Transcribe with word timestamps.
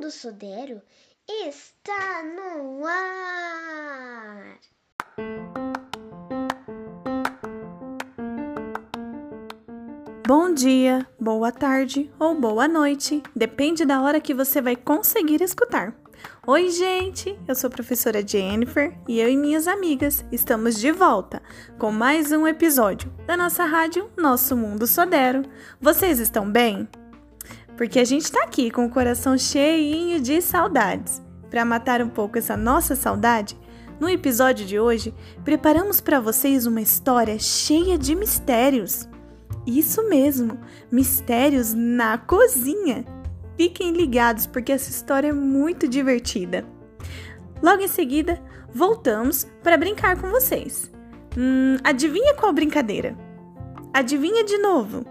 Mundo 0.00 0.10
Sodero 0.10 0.80
está 1.28 2.22
no 2.22 2.86
ar. 2.86 4.58
Bom 10.26 10.54
dia, 10.54 11.06
boa 11.20 11.52
tarde 11.52 12.10
ou 12.18 12.34
boa 12.34 12.66
noite, 12.66 13.22
depende 13.36 13.84
da 13.84 14.00
hora 14.00 14.22
que 14.22 14.32
você 14.32 14.62
vai 14.62 14.74
conseguir 14.74 15.42
escutar. 15.42 15.94
Oi, 16.46 16.70
gente! 16.70 17.38
Eu 17.46 17.54
sou 17.54 17.68
a 17.68 17.70
professora 17.70 18.26
Jennifer 18.26 18.98
e 19.06 19.20
eu 19.20 19.28
e 19.28 19.36
minhas 19.36 19.68
amigas 19.68 20.24
estamos 20.32 20.80
de 20.80 20.90
volta 20.90 21.42
com 21.78 21.92
mais 21.92 22.32
um 22.32 22.46
episódio 22.46 23.12
da 23.26 23.36
nossa 23.36 23.66
rádio 23.66 24.10
Nosso 24.16 24.56
Mundo 24.56 24.86
Sodero. 24.86 25.42
Vocês 25.78 26.18
estão 26.18 26.50
bem? 26.50 26.88
Porque 27.80 27.98
a 27.98 28.04
gente 28.04 28.30
tá 28.30 28.42
aqui 28.42 28.70
com 28.70 28.84
o 28.84 28.90
coração 28.90 29.38
cheinho 29.38 30.20
de 30.20 30.42
saudades. 30.42 31.22
Para 31.48 31.64
matar 31.64 32.02
um 32.02 32.10
pouco 32.10 32.36
essa 32.36 32.54
nossa 32.54 32.94
saudade, 32.94 33.58
no 33.98 34.06
episódio 34.06 34.66
de 34.66 34.78
hoje 34.78 35.14
preparamos 35.46 35.98
para 35.98 36.20
vocês 36.20 36.66
uma 36.66 36.82
história 36.82 37.38
cheia 37.38 37.96
de 37.96 38.14
mistérios. 38.14 39.08
Isso 39.66 40.06
mesmo, 40.10 40.58
mistérios 40.92 41.72
na 41.72 42.18
cozinha. 42.18 43.02
Fiquem 43.56 43.92
ligados 43.92 44.46
porque 44.46 44.72
essa 44.72 44.90
história 44.90 45.28
é 45.28 45.32
muito 45.32 45.88
divertida. 45.88 46.66
Logo 47.62 47.80
em 47.80 47.88
seguida, 47.88 48.42
voltamos 48.74 49.44
para 49.62 49.78
brincar 49.78 50.20
com 50.20 50.28
vocês. 50.28 50.92
Hum, 51.34 51.78
adivinha 51.82 52.34
qual 52.34 52.52
brincadeira? 52.52 53.16
Adivinha 53.94 54.44
de 54.44 54.58
novo? 54.58 55.02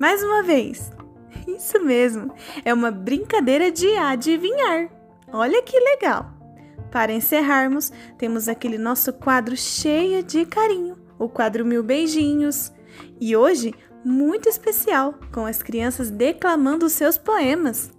Mais 0.00 0.20
uma 0.24 0.42
vez. 0.42 0.90
Isso 1.46 1.80
mesmo, 1.80 2.32
é 2.64 2.72
uma 2.72 2.90
brincadeira 2.90 3.70
de 3.70 3.88
adivinhar. 3.96 4.88
Olha 5.32 5.62
que 5.62 5.78
legal! 5.78 6.32
Para 6.90 7.12
encerrarmos, 7.12 7.90
temos 8.18 8.48
aquele 8.48 8.76
nosso 8.76 9.12
quadro 9.14 9.56
cheio 9.56 10.22
de 10.22 10.44
carinho, 10.44 10.96
o 11.18 11.28
quadro 11.28 11.64
Mil 11.64 11.82
Beijinhos. 11.82 12.70
E 13.18 13.34
hoje, 13.34 13.74
muito 14.04 14.48
especial, 14.48 15.14
com 15.32 15.46
as 15.46 15.62
crianças 15.62 16.10
declamando 16.10 16.90
seus 16.90 17.16
poemas. 17.16 17.90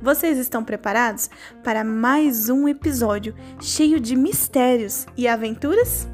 Vocês 0.00 0.36
estão 0.36 0.64
preparados 0.64 1.30
para 1.62 1.84
mais 1.84 2.50
um 2.50 2.68
episódio 2.68 3.34
cheio 3.60 4.00
de 4.00 4.16
mistérios 4.16 5.06
e 5.16 5.28
aventuras? 5.28 6.08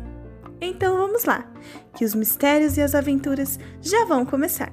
Então 0.60 0.96
vamos 0.96 1.24
lá, 1.24 1.50
que 1.96 2.04
os 2.04 2.14
mistérios 2.14 2.76
e 2.76 2.82
as 2.82 2.94
aventuras 2.94 3.58
já 3.80 4.04
vão 4.04 4.26
começar. 4.26 4.70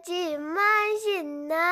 De 0.00 0.34
imaginar. 0.34 1.66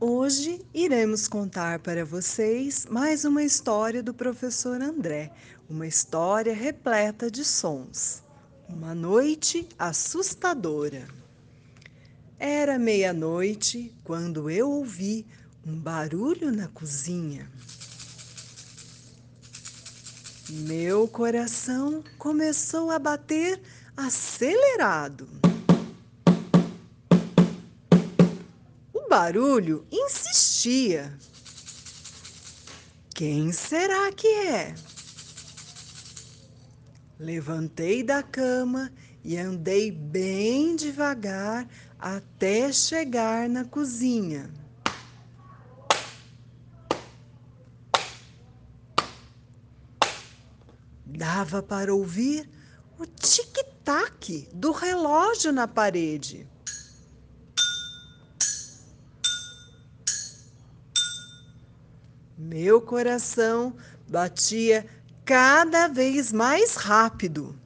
Hoje 0.00 0.64
iremos 0.74 1.28
contar 1.28 1.78
para 1.78 2.04
vocês 2.04 2.86
mais 2.86 3.24
uma 3.24 3.44
história 3.44 4.02
do 4.02 4.12
professor 4.12 4.80
André, 4.82 5.30
uma 5.68 5.86
história 5.86 6.54
repleta 6.54 7.30
de 7.30 7.44
sons. 7.44 8.24
Uma 8.68 8.94
noite 8.94 9.68
assustadora. 9.78 11.06
Era 12.38 12.78
meia-noite 12.78 13.94
quando 14.02 14.48
eu 14.48 14.70
ouvi 14.70 15.26
um 15.66 15.76
barulho 15.76 16.50
na 16.50 16.68
cozinha. 16.68 17.50
Meu 20.48 21.06
coração 21.06 22.02
começou 22.18 22.90
a 22.90 22.98
bater 22.98 23.60
acelerado. 23.96 25.28
O 28.92 29.08
barulho 29.08 29.86
insistia. 29.92 31.16
Quem 33.14 33.52
será 33.52 34.10
que 34.12 34.26
é? 34.26 34.74
Levantei 37.18 38.02
da 38.02 38.22
cama 38.22 38.90
e 39.22 39.36
andei 39.36 39.92
bem 39.92 40.74
devagar 40.74 41.68
até 41.98 42.72
chegar 42.72 43.46
na 43.46 43.64
cozinha. 43.66 44.50
Dava 51.10 51.60
para 51.60 51.92
ouvir 51.92 52.48
o 52.96 53.04
tic-tac 53.04 54.48
do 54.54 54.70
relógio 54.70 55.52
na 55.52 55.66
parede. 55.66 56.48
Meu 62.38 62.80
coração 62.80 63.76
batia 64.08 64.86
cada 65.24 65.88
vez 65.88 66.32
mais 66.32 66.76
rápido. 66.76 67.58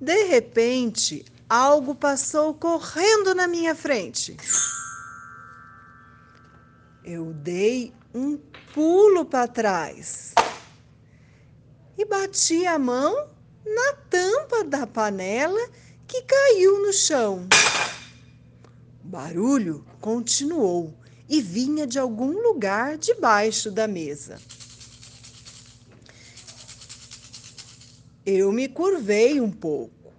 De 0.00 0.24
repente, 0.24 1.24
algo 1.48 1.94
passou 1.94 2.54
correndo 2.54 3.34
na 3.34 3.46
minha 3.46 3.74
frente. 3.74 4.36
Eu 7.04 7.32
dei 7.34 7.92
um 8.14 8.38
pulo 8.72 9.24
para 9.24 9.48
trás 9.48 10.32
e 11.98 12.04
bati 12.04 12.64
a 12.64 12.78
mão 12.78 13.28
na 13.66 13.92
tampa 14.08 14.62
da 14.62 14.86
panela 14.86 15.68
que 16.06 16.22
caiu 16.22 16.86
no 16.86 16.92
chão. 16.92 17.48
O 19.04 19.08
barulho 19.08 19.84
continuou 20.00 20.94
e 21.28 21.42
vinha 21.42 21.88
de 21.88 21.98
algum 21.98 22.40
lugar 22.40 22.96
debaixo 22.96 23.68
da 23.72 23.88
mesa. 23.88 24.40
Eu 28.24 28.52
me 28.52 28.68
curvei 28.68 29.40
um 29.40 29.50
pouco, 29.50 30.12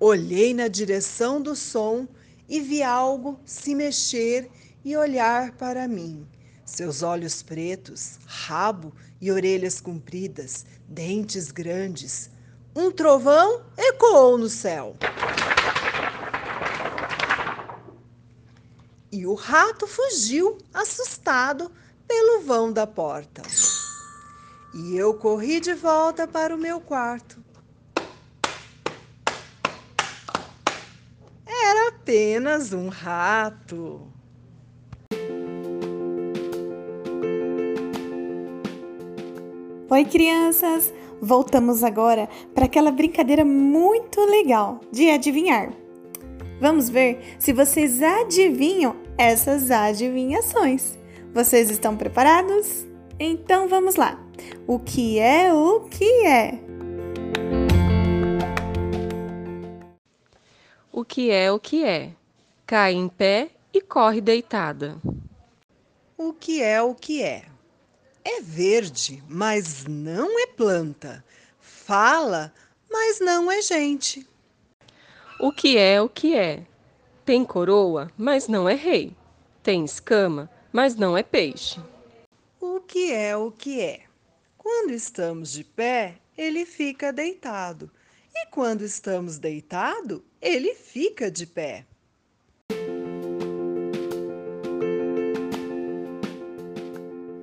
olhei 0.00 0.54
na 0.54 0.68
direção 0.68 1.40
do 1.40 1.54
som 1.54 2.08
e 2.48 2.60
vi 2.60 2.82
algo 2.82 3.38
se 3.44 3.74
mexer 3.74 4.50
e 4.82 4.96
olhar 4.96 5.52
para 5.52 5.86
mim. 5.86 6.26
Seus 6.74 7.02
olhos 7.02 7.42
pretos, 7.42 8.18
rabo 8.24 8.94
e 9.20 9.30
orelhas 9.30 9.78
compridas, 9.78 10.64
dentes 10.88 11.50
grandes. 11.50 12.30
Um 12.74 12.90
trovão 12.90 13.62
ecoou 13.76 14.38
no 14.38 14.48
céu. 14.48 14.96
E 19.12 19.26
o 19.26 19.34
rato 19.34 19.86
fugiu, 19.86 20.56
assustado, 20.72 21.70
pelo 22.08 22.40
vão 22.40 22.72
da 22.72 22.86
porta. 22.86 23.42
E 24.74 24.96
eu 24.96 25.12
corri 25.12 25.60
de 25.60 25.74
volta 25.74 26.26
para 26.26 26.56
o 26.56 26.58
meu 26.58 26.80
quarto. 26.80 27.44
Era 31.44 31.88
apenas 31.88 32.72
um 32.72 32.88
rato. 32.88 34.10
Oi, 39.92 40.06
crianças! 40.06 40.90
Voltamos 41.20 41.84
agora 41.84 42.26
para 42.54 42.64
aquela 42.64 42.90
brincadeira 42.90 43.44
muito 43.44 44.22
legal 44.24 44.80
de 44.90 45.10
adivinhar. 45.10 45.70
Vamos 46.58 46.88
ver 46.88 47.36
se 47.38 47.52
vocês 47.52 48.02
adivinham 48.02 48.96
essas 49.18 49.70
adivinhações. 49.70 50.98
Vocês 51.34 51.68
estão 51.68 51.94
preparados? 51.94 52.86
Então 53.20 53.68
vamos 53.68 53.96
lá. 53.96 54.18
O 54.66 54.78
que 54.78 55.18
é 55.18 55.52
o 55.52 55.80
que 55.80 56.26
é? 56.26 56.58
O 60.90 61.04
que 61.04 61.30
é 61.30 61.52
o 61.52 61.60
que 61.60 61.84
é? 61.84 62.12
cai 62.66 62.94
em 62.94 63.10
pé 63.10 63.50
e 63.74 63.82
corre 63.82 64.22
deitada. 64.22 64.96
O 66.16 66.32
que 66.32 66.62
é 66.62 66.80
o 66.80 66.94
que 66.94 67.22
é? 67.22 67.52
É 68.24 68.40
verde, 68.40 69.22
mas 69.28 69.84
não 69.86 70.38
é 70.40 70.46
planta. 70.46 71.24
Fala, 71.60 72.52
mas 72.90 73.18
não 73.20 73.50
é 73.50 73.60
gente. 73.60 74.26
O 75.40 75.50
que 75.50 75.76
é 75.76 76.00
o 76.00 76.08
que 76.08 76.36
é? 76.36 76.64
Tem 77.24 77.44
coroa, 77.44 78.10
mas 78.16 78.46
não 78.46 78.68
é 78.68 78.74
rei. 78.74 79.16
Tem 79.62 79.84
escama, 79.84 80.50
mas 80.72 80.94
não 80.94 81.16
é 81.16 81.22
peixe. 81.22 81.80
O 82.60 82.80
que 82.80 83.12
é 83.12 83.36
o 83.36 83.50
que 83.50 83.80
é? 83.80 84.02
Quando 84.56 84.92
estamos 84.92 85.52
de 85.52 85.64
pé, 85.64 86.16
ele 86.38 86.64
fica 86.64 87.12
deitado. 87.12 87.90
E 88.34 88.46
quando 88.46 88.82
estamos 88.82 89.38
deitado, 89.38 90.24
ele 90.40 90.74
fica 90.74 91.30
de 91.30 91.46
pé. 91.46 91.84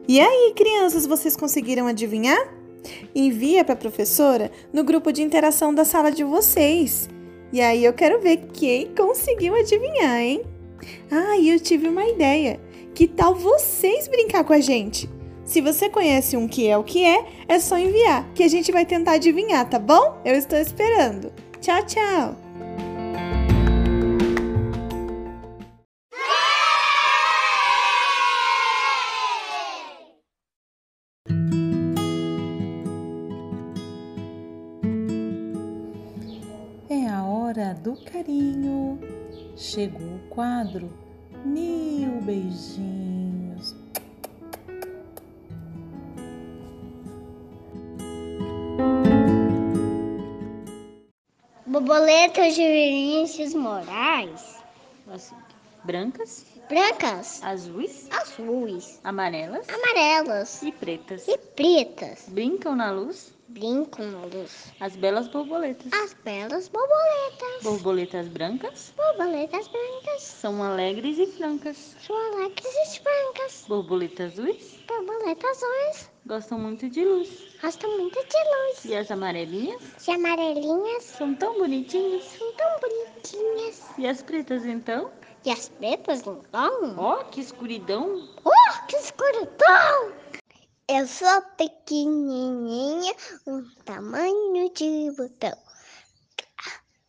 E 0.09 0.19
aí, 0.19 0.53
crianças, 0.55 1.05
vocês 1.05 1.35
conseguiram 1.35 1.85
adivinhar? 1.85 2.51
Envia 3.13 3.63
para 3.63 3.75
a 3.75 3.77
professora 3.77 4.51
no 4.73 4.83
grupo 4.83 5.11
de 5.11 5.21
interação 5.21 5.71
da 5.71 5.85
sala 5.85 6.11
de 6.11 6.23
vocês. 6.23 7.07
E 7.53 7.61
aí 7.61 7.85
eu 7.85 7.93
quero 7.93 8.19
ver 8.19 8.37
quem 8.51 8.87
conseguiu 8.95 9.53
adivinhar, 9.53 10.19
hein? 10.19 10.41
Ah, 11.11 11.37
e 11.37 11.51
eu 11.51 11.59
tive 11.59 11.87
uma 11.87 12.03
ideia. 12.05 12.59
Que 12.95 13.07
tal 13.07 13.35
vocês 13.35 14.07
brincar 14.07 14.43
com 14.43 14.53
a 14.53 14.59
gente? 14.59 15.07
Se 15.45 15.61
você 15.61 15.87
conhece 15.87 16.35
um 16.35 16.47
que 16.47 16.67
é 16.67 16.75
o 16.75 16.83
que 16.83 17.05
é, 17.05 17.27
é 17.47 17.59
só 17.59 17.77
enviar, 17.77 18.27
que 18.33 18.41
a 18.41 18.47
gente 18.47 18.71
vai 18.71 18.87
tentar 18.87 19.11
adivinhar, 19.11 19.69
tá 19.69 19.77
bom? 19.77 20.19
Eu 20.25 20.33
estou 20.33 20.57
esperando. 20.57 21.31
Tchau, 21.61 21.85
tchau! 21.85 22.48
Do 37.89 37.95
carinho. 38.03 38.99
Chegou 39.55 40.15
o 40.15 40.19
quadro 40.29 40.91
Mil 41.43 42.21
Beijinhos. 42.21 43.75
Borboletas 51.65 52.55
de 52.55 52.61
Vinícius 52.61 53.53
Moraes. 53.55 54.59
As 55.11 55.33
brancas, 55.83 56.45
Brancas, 56.69 57.41
azuis, 57.43 58.07
azuis, 58.11 58.99
amarelas 59.03 59.67
amarelas 59.69 60.61
e 60.61 60.71
pretas. 60.71 61.27
e 61.27 61.35
pretas. 61.37 62.25
Brincam 62.29 62.75
na 62.75 62.91
luz 62.91 63.33
Brincam 63.47 64.05
na 64.11 64.25
luz. 64.25 64.71
as 64.79 64.95
belas 64.95 65.27
borboletas. 65.27 65.91
As 65.91 66.13
belas 66.23 66.69
borboletas. 66.69 67.63
Borboletas 67.63 68.27
brancas 68.27 68.93
Borboletas 68.95 69.67
brancas. 69.67 70.21
são 70.21 70.61
alegres 70.63 71.17
e 71.17 71.25
francas. 71.25 71.95
São 72.05 72.15
alegres 72.15 72.65
e 72.65 72.99
brancas. 73.01 73.65
Borboletas 73.67 74.33
azuis 74.39 74.79
Borboletas 74.87 75.63
azuis. 75.63 76.09
gostam 76.27 76.59
muito 76.59 76.87
de 76.87 77.03
luz. 77.03 77.29
Gostam 77.63 77.97
muito 77.97 78.19
de 78.19 78.37
luz. 78.37 78.85
E 78.85 78.95
as 78.95 79.09
amarelinhas 79.09 80.07
E 80.07 80.11
amarelinhas 80.11 81.03
são 81.05 81.33
tão 81.33 81.57
bonitinhas. 81.57 82.23
são 82.25 82.51
tão 82.53 82.79
bonitinhas. 82.79 83.81
E 83.97 84.05
as 84.05 84.21
pretas 84.21 84.63
então? 84.67 85.09
E 85.45 85.51
as 85.51 85.69
pretas, 85.69 86.19
então? 86.19 86.95
Ó, 86.97 87.23
que 87.23 87.39
escuridão! 87.39 88.27
Oh, 88.43 88.87
que 88.87 88.97
escuridão! 88.97 90.13
Eu 90.89 91.07
sou 91.07 91.41
pequenininha, 91.55 93.13
um 93.47 93.63
tamanho 93.85 94.69
de 94.73 95.11
botão. 95.15 95.57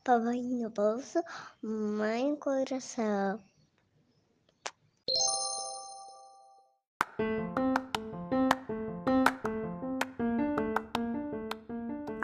Papai 0.04 0.42
no 0.42 0.70
bolso, 0.70 1.18
mãe 1.62 2.30
no 2.30 2.36
coração. 2.36 3.40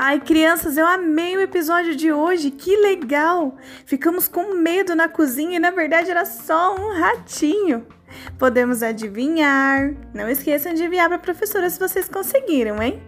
Ai, 0.08 0.20
crianças, 0.20 0.76
eu 0.76 0.86
amei 0.86 1.36
o 1.36 1.40
episódio 1.40 1.96
de 1.96 2.12
hoje, 2.12 2.52
que 2.52 2.76
legal! 2.76 3.56
Ficamos 3.84 4.28
com 4.28 4.54
medo 4.54 4.94
na 4.94 5.08
cozinha 5.08 5.56
e 5.56 5.58
na 5.58 5.72
verdade 5.72 6.08
era 6.08 6.24
só 6.24 6.76
um 6.76 6.96
ratinho. 6.96 7.84
Podemos 8.38 8.84
adivinhar. 8.84 9.96
Não 10.14 10.28
esqueçam 10.28 10.74
de 10.74 10.84
enviar 10.84 11.08
para 11.08 11.16
a 11.16 11.18
professora 11.20 11.68
se 11.68 11.80
vocês 11.80 12.08
conseguiram, 12.08 12.80
hein? 12.80 13.02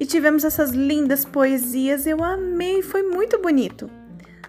E 0.00 0.06
tivemos 0.06 0.42
essas 0.42 0.70
lindas 0.70 1.22
poesias, 1.22 2.06
eu 2.06 2.24
amei, 2.24 2.80
foi 2.80 3.02
muito 3.02 3.38
bonito. 3.42 3.90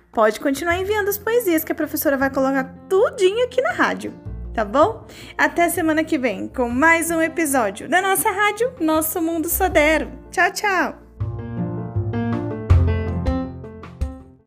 Pode 0.10 0.40
continuar 0.40 0.80
enviando 0.80 1.10
as 1.10 1.18
poesias 1.18 1.66
que 1.66 1.74
a 1.74 1.76
professora 1.76 2.16
vai 2.16 2.30
colocar 2.30 2.64
tudinho 2.88 3.44
aqui 3.44 3.62
na 3.62 3.74
rádio, 3.74 4.14
tá 4.54 4.64
bom? 4.64 5.06
Até 5.38 5.68
semana 5.68 6.06
que 6.06 6.18
vem 6.18 6.48
com 6.48 6.70
mais 6.70 7.12
um 7.12 7.22
episódio 7.22 7.90
da 7.90 8.02
nossa 8.02 8.32
rádio 8.32 8.74
Nosso 8.80 9.22
Mundo 9.22 9.50
Sodero. 9.50 10.10
Tchau, 10.32 10.54
tchau! 10.54 11.09